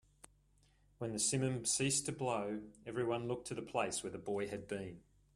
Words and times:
When 0.97 1.11
the 1.11 1.19
simum 1.19 1.67
ceased 1.67 2.07
to 2.07 2.11
blow, 2.11 2.61
everyone 2.87 3.27
looked 3.27 3.45
to 3.49 3.53
the 3.53 3.61
place 3.61 4.01
where 4.01 4.11
the 4.11 4.17
boy 4.17 4.47
had 4.47 4.67
been. 4.67 5.03